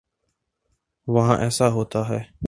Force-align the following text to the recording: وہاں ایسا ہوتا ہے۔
وہاں 1.07 1.37
ایسا 1.37 1.69
ہوتا 1.69 2.09
ہے۔ 2.09 2.31